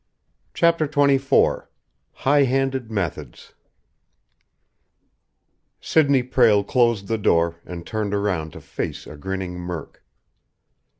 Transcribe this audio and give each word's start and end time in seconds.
CHAPTER 0.55 0.87
XXIV 0.87 1.67
HIGH 2.11 2.43
HANDED 2.45 2.89
METHODS 2.89 3.53
Sidney 5.79 6.23
Prale 6.23 6.63
closed 6.63 7.07
the 7.07 7.19
door 7.19 7.57
and 7.67 7.85
turned 7.85 8.15
around 8.15 8.53
to 8.53 8.61
face 8.61 9.05
a 9.05 9.15
grinning 9.15 9.59
Murk. 9.59 10.03